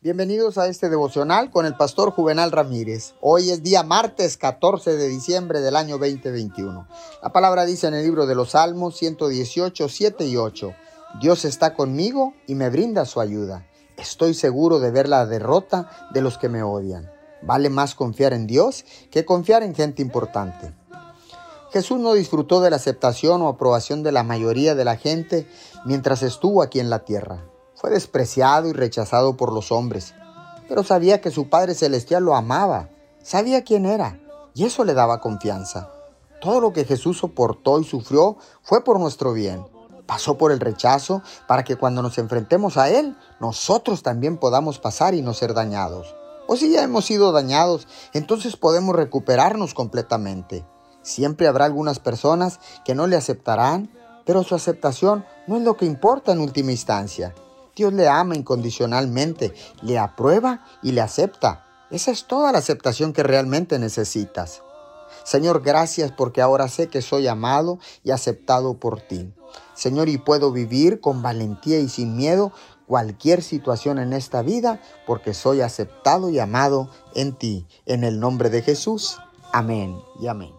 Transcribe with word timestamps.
Bienvenidos 0.00 0.58
a 0.58 0.68
este 0.68 0.88
devocional 0.88 1.50
con 1.50 1.66
el 1.66 1.76
pastor 1.76 2.12
Juvenal 2.12 2.52
Ramírez. 2.52 3.14
Hoy 3.20 3.50
es 3.50 3.64
día 3.64 3.82
martes 3.82 4.36
14 4.36 4.96
de 4.96 5.08
diciembre 5.08 5.60
del 5.60 5.74
año 5.74 5.98
2021. 5.98 6.86
La 7.20 7.32
palabra 7.32 7.64
dice 7.64 7.88
en 7.88 7.94
el 7.94 8.04
libro 8.04 8.24
de 8.24 8.36
los 8.36 8.50
Salmos 8.50 8.96
118, 8.96 9.88
7 9.88 10.24
y 10.24 10.36
8. 10.36 10.72
Dios 11.20 11.44
está 11.44 11.74
conmigo 11.74 12.34
y 12.46 12.54
me 12.54 12.70
brinda 12.70 13.06
su 13.06 13.20
ayuda. 13.20 13.66
Estoy 13.96 14.34
seguro 14.34 14.78
de 14.78 14.92
ver 14.92 15.08
la 15.08 15.26
derrota 15.26 15.90
de 16.14 16.22
los 16.22 16.38
que 16.38 16.48
me 16.48 16.62
odian. 16.62 17.10
Vale 17.42 17.68
más 17.68 17.96
confiar 17.96 18.32
en 18.34 18.46
Dios 18.46 18.84
que 19.10 19.24
confiar 19.24 19.64
en 19.64 19.74
gente 19.74 20.00
importante. 20.00 20.76
Jesús 21.72 21.98
no 21.98 22.14
disfrutó 22.14 22.60
de 22.60 22.70
la 22.70 22.76
aceptación 22.76 23.42
o 23.42 23.48
aprobación 23.48 24.04
de 24.04 24.12
la 24.12 24.22
mayoría 24.22 24.76
de 24.76 24.84
la 24.84 24.96
gente 24.96 25.48
mientras 25.84 26.22
estuvo 26.22 26.62
aquí 26.62 26.78
en 26.78 26.88
la 26.88 27.00
tierra. 27.00 27.42
Fue 27.80 27.90
despreciado 27.90 28.66
y 28.66 28.72
rechazado 28.72 29.36
por 29.36 29.52
los 29.52 29.70
hombres, 29.70 30.12
pero 30.68 30.82
sabía 30.82 31.20
que 31.20 31.30
su 31.30 31.48
Padre 31.48 31.76
Celestial 31.76 32.24
lo 32.24 32.34
amaba, 32.34 32.88
sabía 33.22 33.62
quién 33.62 33.86
era, 33.86 34.18
y 34.52 34.64
eso 34.64 34.82
le 34.84 34.94
daba 34.94 35.20
confianza. 35.20 35.92
Todo 36.40 36.60
lo 36.60 36.72
que 36.72 36.84
Jesús 36.84 37.18
soportó 37.18 37.78
y 37.78 37.84
sufrió 37.84 38.36
fue 38.62 38.82
por 38.82 38.98
nuestro 38.98 39.32
bien. 39.32 39.64
Pasó 40.06 40.36
por 40.36 40.50
el 40.50 40.58
rechazo 40.58 41.22
para 41.46 41.62
que 41.62 41.76
cuando 41.76 42.02
nos 42.02 42.18
enfrentemos 42.18 42.76
a 42.78 42.90
Él, 42.90 43.16
nosotros 43.38 44.02
también 44.02 44.38
podamos 44.38 44.80
pasar 44.80 45.14
y 45.14 45.22
no 45.22 45.32
ser 45.32 45.54
dañados. 45.54 46.16
O 46.48 46.56
si 46.56 46.72
ya 46.72 46.82
hemos 46.82 47.04
sido 47.04 47.30
dañados, 47.30 47.86
entonces 48.12 48.56
podemos 48.56 48.96
recuperarnos 48.96 49.72
completamente. 49.72 50.66
Siempre 51.02 51.46
habrá 51.46 51.66
algunas 51.66 52.00
personas 52.00 52.58
que 52.84 52.96
no 52.96 53.06
le 53.06 53.14
aceptarán, 53.14 53.92
pero 54.26 54.42
su 54.42 54.56
aceptación 54.56 55.24
no 55.46 55.56
es 55.56 55.62
lo 55.62 55.76
que 55.76 55.86
importa 55.86 56.32
en 56.32 56.40
última 56.40 56.72
instancia. 56.72 57.34
Dios 57.78 57.92
le 57.92 58.08
ama 58.08 58.34
incondicionalmente, 58.34 59.54
le 59.82 59.98
aprueba 60.00 60.64
y 60.82 60.90
le 60.92 61.00
acepta. 61.00 61.64
Esa 61.90 62.10
es 62.10 62.26
toda 62.26 62.50
la 62.50 62.58
aceptación 62.58 63.12
que 63.12 63.22
realmente 63.22 63.78
necesitas. 63.78 64.62
Señor, 65.22 65.62
gracias 65.62 66.10
porque 66.10 66.42
ahora 66.42 66.66
sé 66.68 66.88
que 66.88 67.02
soy 67.02 67.28
amado 67.28 67.78
y 68.02 68.10
aceptado 68.10 68.78
por 68.78 69.00
ti. 69.00 69.32
Señor, 69.74 70.08
y 70.08 70.18
puedo 70.18 70.50
vivir 70.50 71.00
con 71.00 71.22
valentía 71.22 71.78
y 71.78 71.88
sin 71.88 72.16
miedo 72.16 72.52
cualquier 72.88 73.44
situación 73.44 74.00
en 74.00 74.12
esta 74.12 74.42
vida 74.42 74.82
porque 75.06 75.32
soy 75.32 75.60
aceptado 75.60 76.30
y 76.30 76.40
amado 76.40 76.90
en 77.14 77.32
ti. 77.36 77.64
En 77.86 78.02
el 78.02 78.18
nombre 78.18 78.50
de 78.50 78.62
Jesús. 78.62 79.18
Amén 79.52 79.96
y 80.20 80.26
amén. 80.26 80.57